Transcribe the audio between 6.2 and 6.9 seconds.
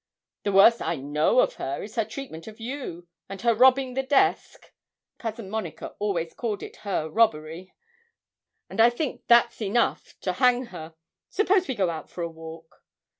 called it